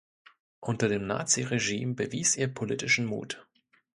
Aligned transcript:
Unter 0.61 0.89
dem 0.89 1.05
Naziregime 1.05 1.93
bewies 1.93 2.35
er 2.35 2.47
politischen 2.47 3.05
Mut. 3.05 3.45